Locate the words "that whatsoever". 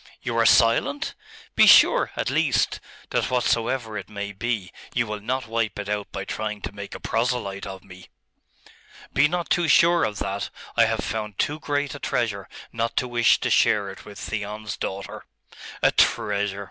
3.11-3.99